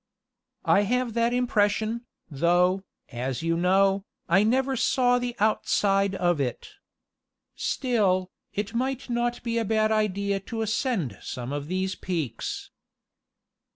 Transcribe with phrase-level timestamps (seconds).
[0.65, 6.69] "I have that impression, though, as you know, I never saw the outside of it.
[7.53, 12.71] Still, it might not be a bad idea to ascend some of these peaks."